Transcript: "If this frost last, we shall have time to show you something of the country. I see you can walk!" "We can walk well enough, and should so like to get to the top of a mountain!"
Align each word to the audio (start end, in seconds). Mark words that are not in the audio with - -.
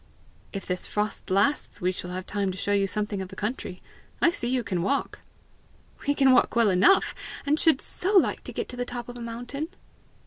"If 0.51 0.65
this 0.65 0.87
frost 0.87 1.29
last, 1.29 1.79
we 1.79 1.91
shall 1.91 2.09
have 2.09 2.25
time 2.25 2.51
to 2.51 2.57
show 2.57 2.73
you 2.73 2.87
something 2.87 3.21
of 3.21 3.27
the 3.29 3.35
country. 3.35 3.83
I 4.19 4.31
see 4.31 4.47
you 4.49 4.63
can 4.63 4.81
walk!" 4.81 5.19
"We 6.07 6.15
can 6.15 6.31
walk 6.31 6.55
well 6.55 6.71
enough, 6.71 7.13
and 7.45 7.59
should 7.59 7.79
so 7.79 8.17
like 8.17 8.43
to 8.45 8.51
get 8.53 8.67
to 8.69 8.75
the 8.75 8.83
top 8.83 9.09
of 9.09 9.17
a 9.19 9.21
mountain!" 9.21 9.67